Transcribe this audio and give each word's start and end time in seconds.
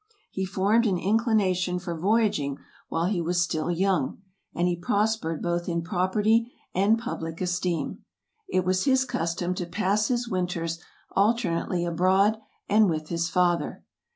He 0.31 0.45
formed 0.45 0.87
an 0.87 0.97
inclination 0.97 1.77
for 1.77 1.95
voyaging 1.95 2.57
while 2.89 3.05
he 3.05 3.21
was 3.21 3.39
still 3.39 3.69
young, 3.69 4.19
and 4.51 4.67
he 4.67 4.75
prospered 4.75 5.43
both 5.43 5.69
in 5.69 5.83
property 5.83 6.51
and 6.73 6.97
public 6.97 7.39
esteem. 7.39 8.03
It 8.49 8.65
was 8.65 8.85
his 8.85 9.05
custom 9.05 9.53
to 9.53 9.67
pass 9.67 10.07
his 10.07 10.27
winters 10.27 10.79
alternately 11.11 11.85
abroad 11.85 12.39
and 12.67 12.89
with 12.89 13.09
his 13.09 13.29
father. 13.29 13.83